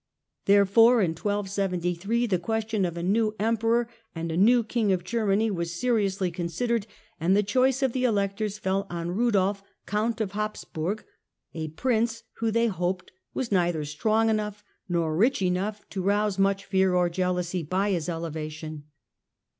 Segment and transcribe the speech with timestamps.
[0.45, 5.03] There fore, in 1273, the question of a new Emperor and a new King of
[5.03, 6.87] Germany was seriously considered,
[7.19, 11.05] and the choice of the Electors fell on Kudolf, Count of Habs burg,
[11.53, 16.65] a Prince who they hoped was neither strong enough nor rich enough to rouse much
[16.65, 18.85] fear or jealousy by his elevation.